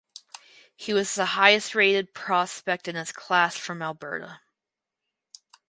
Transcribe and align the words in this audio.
He 0.75 0.93
was 0.93 1.13
the 1.13 1.25
highest 1.37 1.75
rated 1.75 2.15
prospect 2.15 2.87
in 2.87 2.95
his 2.95 3.11
class 3.11 3.55
from 3.55 3.83
Alberta. 3.83 4.39